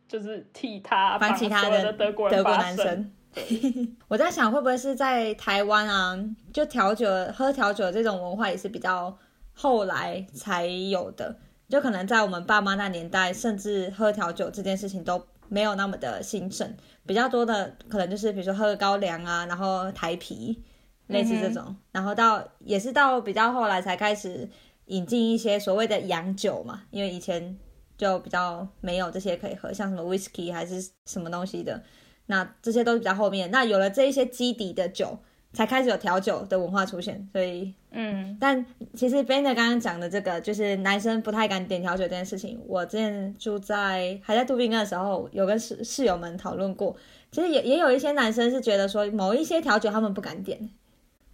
[0.09, 3.09] 就是替他帮其他的德国人发声。
[4.09, 6.19] 我在想，会不会是在台湾啊，
[6.51, 9.17] 就调酒喝调酒这种文化也是比较
[9.53, 11.33] 后来才有的，
[11.69, 15.25] 就可能在我们爸妈那年代，甚至喝调酒这件事情都。
[15.49, 16.75] 没有那么的兴盛，
[17.07, 20.61] 比较多的可能就是比如说喝高粱啊，然后台啤，
[21.07, 24.47] 类似这种，然后到也是到比较后来才开始
[24.85, 27.57] 引进一些所谓的洋酒嘛，因为以前
[27.97, 31.81] 就比较没有这些可以喝，像什么 whisky 还是什么东西的，
[32.27, 35.17] 那这些都是比较后面，那有了这一些基底的酒。
[35.57, 46.95] 才开始有调酒的文化出现，所以，嗯，但其实 Ben 的刚刚讲的这个，就是男生不太敢点调酒这件事情，我之前住在还在杜宾根的时候，有跟室室友们讨论过，
[47.31, 50.69] 其实也也有一些男生是觉得说，某一些调酒他们不敢点，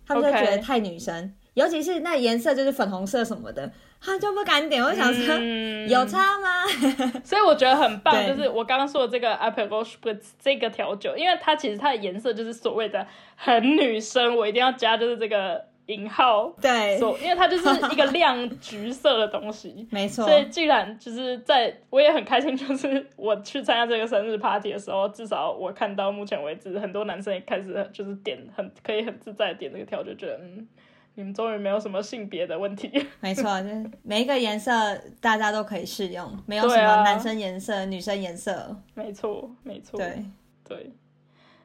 [0.08, 1.34] 他们就觉得太女生。
[1.56, 3.70] 尤其是那颜色就是粉红色什么的，
[4.04, 4.84] 他就不敢点。
[4.84, 5.36] 我想说，
[5.88, 6.66] 有差吗？
[7.24, 16.54] 所以我觉得很棒，就是我刚刚说的这个 Apple Spritz 这个调酒，因为它其实它的颜色就是所谓的很女生，我一定要加就是这个引号。
[16.62, 20.26] 对，因为它就是一个亮橘色的东西， 没错。
[20.26, 30.68] 所以既然就是在，我也很开心，就是我去参加这个生日 party 的时候，至少我看到目前为止，很多男生也开始就是点很可以很自在点这个调酒，觉得嗯。
[31.16, 32.90] 你们终于没有什么性别的问题，
[33.22, 34.72] 没错，就是每一个颜色
[35.22, 40.26] 大家都可以适用，没有什么男生颜色、女生颜色，没错，没错，对。
[40.68, 40.92] 对。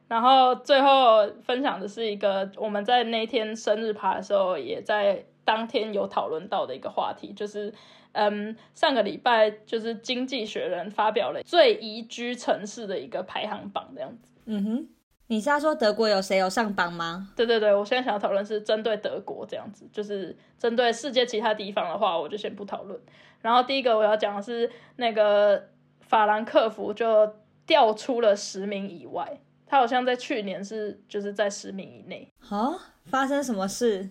[0.09, 7.73] 然后最后分享的是一个我们在那天生日趴的时候，也在当天有讨论到的一个话题，就是
[8.13, 14.89] 嗯，上个礼拜就是《经济学人》发表了最宜居城市的一个排行榜这样子，嗯哼。
[15.29, 17.29] 你是要说德国有谁有上榜吗？
[17.37, 22.99] 对对对，我现在想要讨论是针对德国这样子，就是针对世界其他地方的话，我就先不讨论。
[23.43, 25.69] 然后第一个我要讲的是那个
[26.01, 27.35] 法兰克福就
[27.67, 32.27] 掉出了十名以外，他好像在去年是就是在十名以内。
[32.49, 32.79] 哦？
[33.05, 34.09] 发生什么事？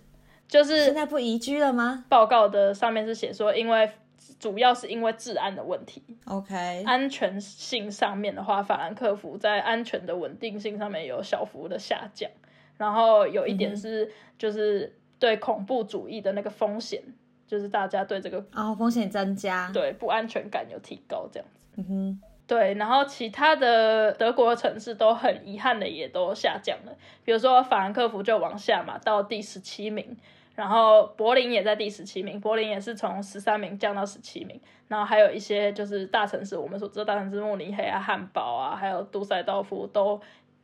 [0.47, 2.06] 就是现在不宜居了吗？
[2.08, 3.91] 报告的上面是写说因为。
[4.39, 12.30] 主要是因为治安的问题，OK，安全性上面的话，法兰克福在安全的稳定性上面有小幅的下降，
[12.78, 17.02] 然后有一点是就是对恐怖主义的那个风险，
[17.47, 26.95] 就是大家对这个哦风险增加，对不安全感有提高这样子，嗯哼，对，然后其他的德国城市都很遗憾的也都下降了，
[27.26, 30.15] 比如说法兰克福就往下嘛，到第十七名。
[30.58, 34.60] 然后柏林也在第十七名，柏林也是从十三名降到十七名。
[34.88, 40.20] 然后还有一些就是大城市，我们所知道大城市慕尼黑啊、汉堡啊，还有杜塞道夫都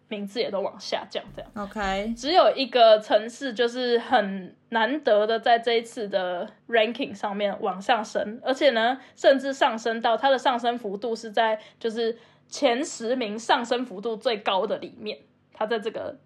[0.08, 1.52] 名字也都往下降，这样。
[1.56, 15.20] OK，只有一个城市就是很难得的在这一次的 ranking 上面往上升，而且呢，甚至上升到它的上升幅度是在就是前十名上升幅度最高的里面，
[15.54, 16.18] 它在这个。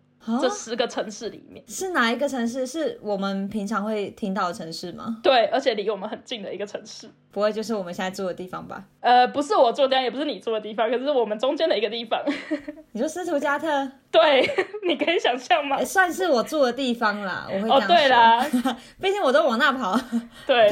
[0.42, 2.66] 这十个城市里面是哪一个城市？
[2.68, 5.18] 是我们平常会听到的城市吗？
[5.24, 7.10] 对，而且离我们很近的一个城市。
[7.32, 8.84] 不会就是我们现在住的地方吧？
[9.00, 12.20] 呃，不是我住的地方，也不是你住的地方，可是我们中间的一个地方。
[12.94, 13.92] 你说斯图加特？
[14.10, 14.42] 对，
[14.88, 15.84] 你可以想象吗？
[15.86, 17.86] 算是我住的地方啦，我会这样说。
[17.86, 18.46] 哦，对啦，
[19.00, 20.00] 毕竟我都往那跑。
[20.48, 20.68] 对。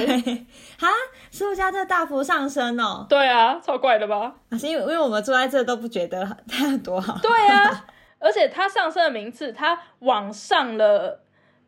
[0.79, 0.87] 哈，
[1.29, 3.05] 斯图加特大幅上升哦。
[3.07, 4.33] 对啊，超怪的吧？
[4.57, 7.19] 是因为因为我们住在这都不觉得它多好。
[7.21, 7.85] 对啊。
[8.25, 11.21] 而且他上升的名次，他往上了，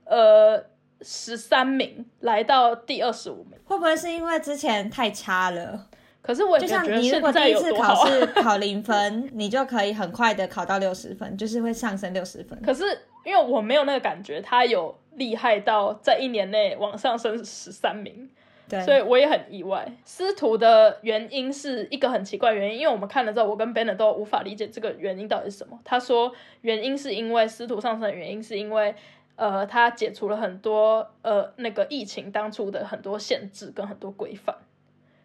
[0.06, 0.66] 呃，
[1.02, 3.60] 十三名，来到第二十五名。
[3.64, 5.88] 会不会是因为之前太差了？
[6.20, 12.60] 可是我就像你如果第一次考试 考零分，你就可以很快的考到六十分，就是会上升六十分。
[12.64, 12.84] 可是
[13.24, 18.28] 因为我没有那个感觉，他有厉害到在一年内往上升十三名。
[18.70, 19.90] 对，所以我也很意外。
[20.04, 25.80] 司徒的原因是一个很奇怪原因，因为我们看了之后，我跟 Ben 都无法理解这个原因到底是什么。
[25.84, 28.94] 他说原因是因为司徒上升的原因是因为
[29.36, 34.56] 呃，他解除了很多呃那个疫情当初的很多限制跟很多规范。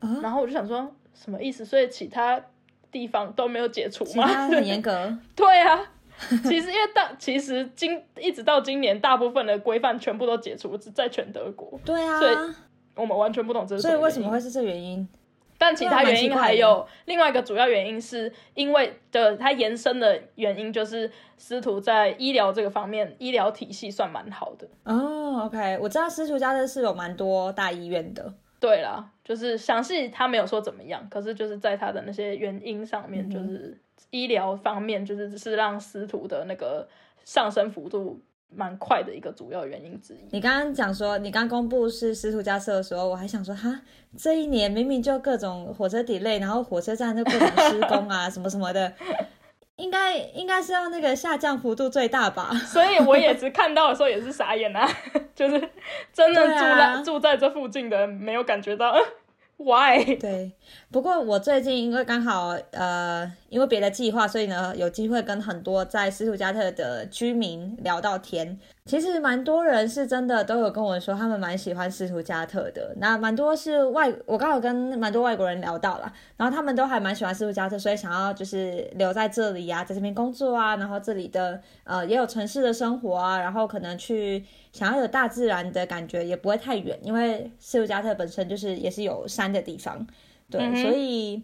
[0.01, 1.65] 啊然后我就想说什么意思？
[1.65, 2.41] 所以其他
[2.91, 4.27] 地方都没有解除吗？
[4.49, 5.81] 很严格， 对啊，
[6.45, 12.35] 其实因为大其实今一直到今年，大部分的规范全部都解除，只在全德国，对啊所，以
[12.95, 15.09] 我们完全不懂这是所以为什么会是这原因？
[15.59, 24.67] 但其他原因还有另外一个主要原因，是因为的它延伸的原因就是师徒在医疗这个方面，医疗体系算蛮好的。
[24.83, 33.79] 哦，OK，我知道师徒家的是有蛮多大医院的，对啦，就是详细他没有说怎么样，可是就是在他的那些原因上面，嗯就是
[34.11, 36.89] 医疗方面，就是只是让师徒的那个
[37.25, 38.21] 上升幅度
[38.55, 40.19] 蛮快的一个主要原因之一。
[40.31, 43.81] 你刚刚讲说，你刚公布是师徒加设的时候，我还想说，哈，
[44.17, 48.93] 这一年明明就各种火车 delay，然后火车站就各种施工啊， 什么什么的，
[49.77, 52.51] 应该应该是要那个下降幅度最大吧？
[52.67, 54.89] 所以我也是看到的时候也是傻眼啊，
[55.35, 55.59] 就是
[56.13, 59.03] 真的住在、啊住在这附近的人没有感觉到，嗯
[59.63, 60.17] why？
[60.17, 60.53] 对，
[60.91, 68.59] 不过我最近因为刚好呃，因为别的计划，所以呢有机会跟很多在斯图加特的居民聊到天。
[68.85, 72.93] 其实蛮多人是真的都有跟我说，他们蛮喜欢斯图加特的。
[72.97, 90.05] 那蛮多是外，我刚好跟蛮多外国人聊到了，然后他们都还蛮喜欢斯图加特，所以想要就是留在这里啊，在这边工作啊，然后这里的呃也有城市的生活啊，然后可能去想要有大自然的感觉，也不会太远，因为斯图加特本身就是也是有山的地方。
[90.51, 91.41] 对，嗯所以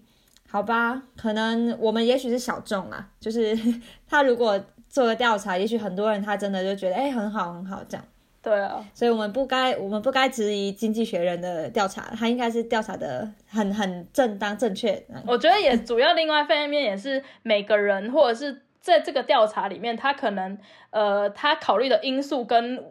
[0.50, 3.56] 好吧，可能我们也许是小众啊，就是
[4.10, 8.04] 他如果做个调查，也许很多人他真的就觉得哎、很好很好这样，
[8.42, 14.92] 对啊，所以我们不该我们不该质疑经济学人的调查，他应该是调查的很很正当正确。
[15.08, 20.56] 嗯我觉得也主要另外一方面也是每个人或者是在这个调查里面，他可能
[20.90, 22.82] 呃他考虑的因素跟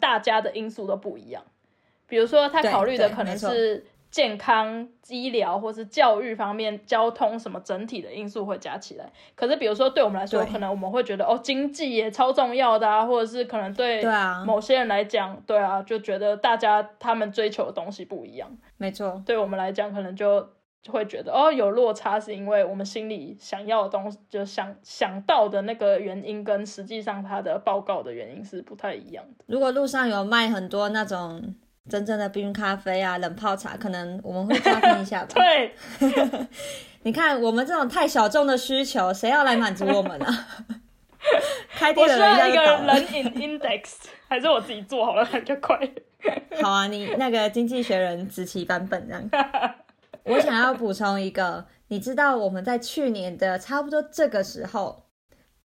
[0.00, 1.42] 大家的因素都不一样。
[2.06, 3.84] 比如说他考虑的可能是
[4.14, 9.10] 健康、医疗或是教育方面、交通什么整体的因素会加起来。
[9.34, 18.48] 可是比如说对我们来说，可能我们会觉得哦经济也超重要的啊，或者是可能对对啊某些人来讲，对啊，就觉得大家他们追求的东西不一样。
[18.76, 20.48] 没错，对我们来讲，可能就
[20.80, 29.44] 就会觉得哦，有落差，是因为我们心里想要的东西，就想想到的那个原因，跟实际上他的报告的原因是不太一样的。
[29.48, 31.52] 如果路上有卖很多那种
[31.90, 35.28] 真正的冰咖啡啊、冷泡茶，可能我们会加分一下吧。
[35.36, 35.74] 对，
[37.02, 40.46] 你看我们这种太小众的需求，谁要来满足我们啊？
[41.76, 42.94] 开店的人要一个家就倒了。
[42.94, 43.82] 人 in index，
[44.28, 45.78] 还是我自己做好了比较快。
[46.62, 49.74] 好啊，你那个经济学人子琪版本这样。
[50.22, 55.03] 我想要补充一个，你知道我们在去年的差不多这个时候，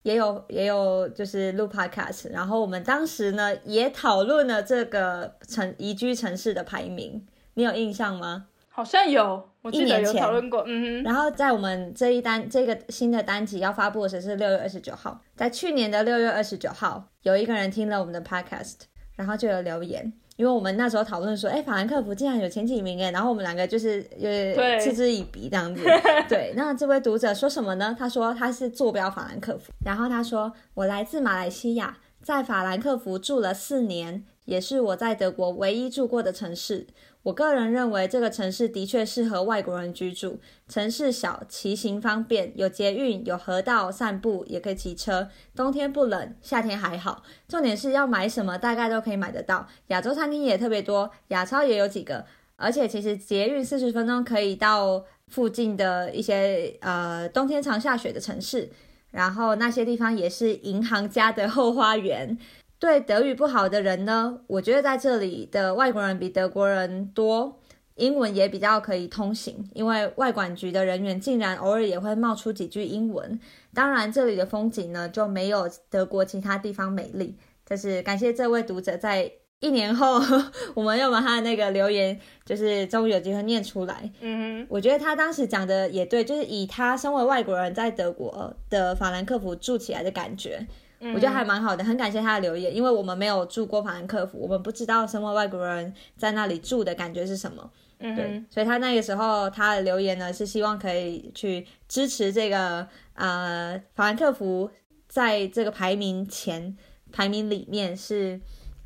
[0.07, 8.47] 也有也有就是录 podcast，然后我们当时呢也讨论了这个城宜居城市的排名，你有印象吗？
[8.69, 10.63] 好像有，我记得有讨论过。
[10.65, 18.77] 嗯哼，然后在我们这一单这个新的单集要发布的时候是六月二十九号，在去年的六月二十九号，有一个人听了我们的 podcast，
[19.17, 25.83] 然后就有留言，因为我们那时候讨论说，哎，法兰克福竟然有前几名哎，然后我们两个就是有对点嗤之以鼻这样子。
[26.29, 27.97] 对，那这位读者说什么呢？
[27.99, 36.87] 他说他是坐标法兰克福，然后他说我来自马来西亚，在法兰克福住了四年，也是我在德国唯一住过的城市。
[37.27, 40.39] 我个人认为这个城市的确适合外国人居住。
[40.69, 45.29] 城市小，骑行方便，有捷运，有河道，散步也可以骑车。
[45.53, 47.25] 冬天不冷，夏天还好。
[47.49, 49.67] 重点是要买什么，大概都可以买得到。
[49.89, 52.25] 亚洲餐厅也特别多，亚超也有几个。
[52.55, 58.71] 而且其实捷运四十分钟可以到附近的一些呃冬天常下雪的城市，
[59.11, 62.39] 然后那些地方也是银行家的后花园。
[62.79, 67.59] 对德语不好的人呢，我觉得在这里的外国人比德国人多，
[67.95, 73.41] 英文也比较可以通行，因为外管局的人员竟然偶尔也会冒出几句英文。
[73.73, 77.37] 当然，这里的风景呢就没有德国其他地方美丽。
[77.65, 80.21] 就是感谢这位读者在一年后，
[80.75, 84.09] 我们又把他的那个留言，就是终于有机会念出来。
[84.21, 90.67] 嗯我觉得他当时讲的也对，就是以他身为外国人在德国的法兰克福住起来的感觉，
[91.01, 97.71] 哼，我觉得还蛮好的，很感谢他的留言，因为我们没有住过法兰克福，我们不知道身为外国人在那里住的感觉是什么。
[97.99, 104.71] 对嗯对，，所以他那个时候他的留言呢是希望可以去支持这个呃法兰克福
[105.09, 106.77] 在这个排名前
[107.11, 108.41] 排名里面是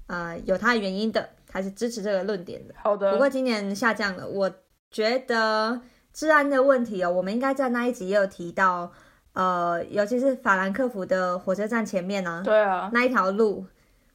[0.06, 1.30] 呃有他的原因的。
[1.52, 2.74] 他是支持这个论点的。
[2.80, 3.11] 好的。
[3.11, 4.48] 不过今年下降了，我
[4.88, 5.80] 觉得
[6.12, 8.92] 治安的问题哦，我们应该在那一集也有提到，
[9.33, 13.64] 呃，尤其是法兰克福的火车站前面呢，对啊，那一条路，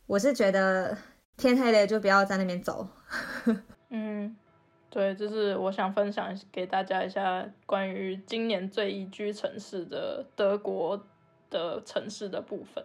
[0.07, 0.97] 我是觉得
[1.38, 2.88] 天黑了就不要在那边走。
[3.89, 4.36] 嗯，
[4.89, 11.01] 对，就是我想分享给大家一下关于今年最宜居城市的德国
[11.49, 12.84] 的城市的部分，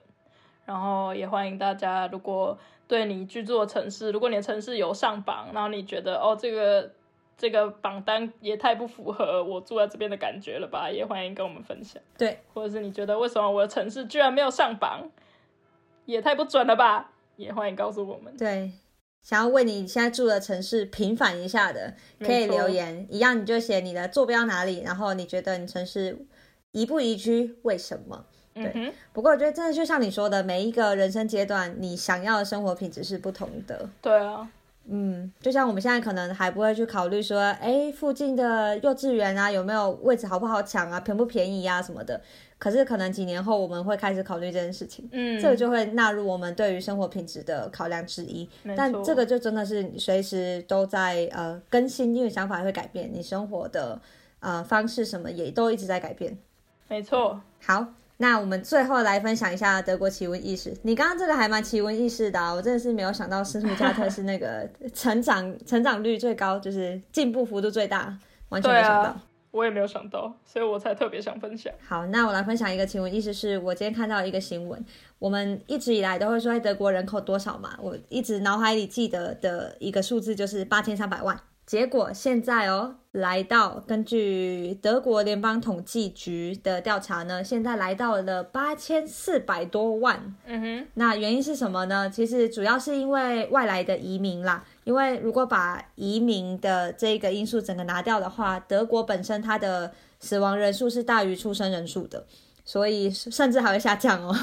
[0.64, 2.56] 然后也欢迎大家，如果
[2.86, 6.92] 对你居住的城市，如果你的城市有上榜，然后你觉得哦这个
[7.38, 12.02] 这个榜单也太不符合我住在这边的感觉了吧，也欢迎跟我们分享。
[12.18, 15.10] 对，或者是你觉得为什么我的城市居然没有上榜，
[16.04, 18.36] 也太不准了吧，也欢迎告诉我们。
[18.36, 18.72] 对。
[19.22, 26.26] 想要为你现在住的城市平反一下的，可以留言，一样你就写你的坐标哪里，然后你觉得你城市
[26.72, 28.24] 宜不宜居，为什么？
[28.54, 28.94] 对。
[29.12, 33.90] 不过我觉得真的就像你说的，每一个人生阶段，你想要的生活品质是不同的。
[34.00, 34.50] 对啊。
[34.86, 42.20] 嗯，就像我们现在可能还不会去考虑说，哎，附近的幼稚园啊，有没有位置好不好抢啊，便不便宜啊什么的。
[42.58, 48.46] 可是可能几年后我们会开始考虑这件事情，嗯，这个就会纳入我们对于生活品质的考量之一。
[48.76, 53.98] 但这个就真的是随时都在呃更新，因为想法会改变，你生活的
[54.40, 56.36] 呃方式什么也都一直在改变。
[56.88, 57.40] 没错。
[57.62, 57.86] 好，
[58.22, 60.76] 那我们最后来分享一下德国奇闻异事。
[60.82, 68.14] 你刚刚这个还蛮奇闻异事的，我真的是没有想到斯图加特是那个成长 成长率最高，就是进步幅度最大，
[68.50, 69.18] 完全没想到。
[69.52, 71.72] 我也没有想到，所以我才特别想分享。
[71.88, 74.84] 好，那我来分享一个新闻，意思是我今天看到一个新闻。
[75.18, 81.40] 我们一直以来都会说德国人口多少嘛，我一直脑海里记得的一个数字就是八千三百万。
[81.70, 90.34] 结果现在哦，来到根据德国联邦统计局的调查呢，现在来到了八千四百多万。
[90.46, 92.10] 嗯哼，那原因是什么呢？
[92.10, 94.64] 其实主要是因为外来的移民啦。
[94.82, 102.26] 因为如果把移民的这个因素整个拿掉的话，德国本身它的死亡人数是大于出生人数的。
[102.64, 104.34] 所以甚至还会下降哦。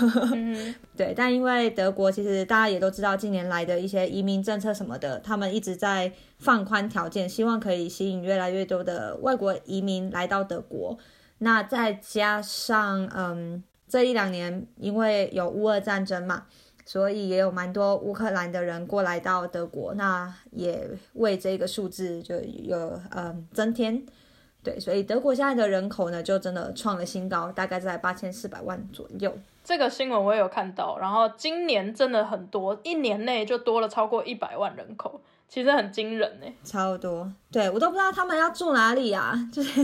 [0.96, 10.98] 对，但因为德国其实大家也都知道，近年来的一些移民政策什么的，他们一直在放宽条件，希望可以吸引越来越多的外国移民来到德国。
[11.40, 16.46] 那再加上，嗯，这一两年因为有乌俄战争嘛，
[16.84, 24.04] 所以也有蛮多乌克兰的人过来到德国，那也为这个数字就有嗯增添。
[24.68, 29.34] 对，所以德国现在的人口呢，就真的创了新高，大概在八千四百万左右。
[29.64, 37.32] 这个新闻我也有看到，然后今年真的很多，一年内就多了超过一百万人口，其实很惊人呢，超多。
[37.52, 39.82] 对我都不知道他们要住哪里啊， 就是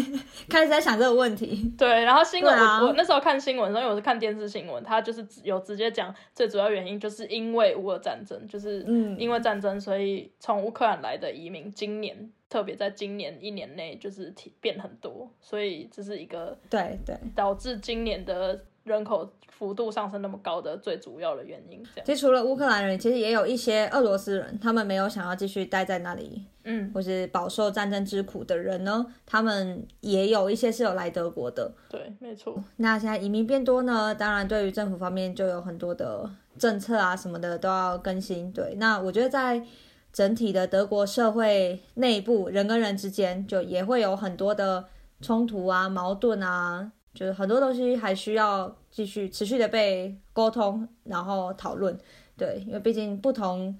[0.49, 1.71] 开始在想这个问题。
[1.77, 12.31] 对，然后新闻我我那时候看新闻，因为我是看电视新闻，他就是有直接讲最主要原因就是因为乌俄战争，就是嗯，因为战争，所以从乌克兰来的移民今年。
[12.49, 21.83] 特别在今年一年内就是变很多，所以这是一个对对导致今年的人口幅度上升那么高的最主要的原因。
[21.95, 31.71] 这样，其实除了乌克兰人，其实也有一些俄罗斯人，他们没有想要继续待在那里，嗯，或是饱受战争之苦的人呢，他们也有一些是有来德国的。
[31.89, 32.63] 对，没错。
[32.77, 38.51] 那现在移民变多呢，当然对于政府方面就有很多的政策啊什么的都要更新。
[38.51, 39.65] 对，那我觉得在。
[40.11, 44.85] 整体的德国社会内部，人跟人之间就也会有很多的
[45.21, 51.97] 冲突啊、矛盾啊，就是很多东西还需要继续持续的被沟通，然后讨论。
[52.37, 53.77] 对，因为毕竟不同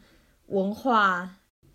[0.48, 1.30] 文化，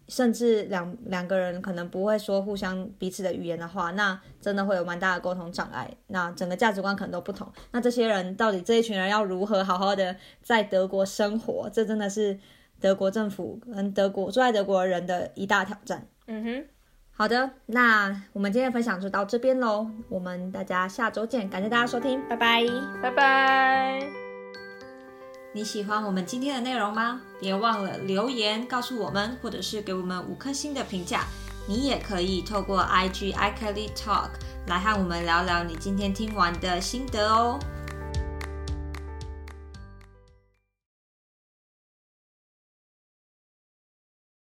[0.07, 5.91] 甚至两两个人可能不会说互相彼此的语言的话，那真的会有蛮大的沟通障碍。
[6.07, 11.69] 那整个价值观可能都不同，那这些人到底这一群人要如何好好的在德国生活？
[11.73, 12.39] 这真的是。
[12.81, 16.07] 德国政府跟德国住在德国人的一大挑战。
[16.29, 16.65] 嗯哼，
[17.19, 22.65] 好的，那我们今天的分享就到这边喽，我们大家下周见，感谢大家收听，拜拜，
[23.03, 24.09] 拜拜。
[25.53, 27.21] 你喜欢我们今天的内容吗？
[27.41, 31.23] 别忘了留言告诉我们，或者是给我们五颗星的评价。
[31.67, 34.31] 你也可以透过 IG i Kelly Talk
[34.69, 37.59] 来和我们聊聊你今天听完的心得哦。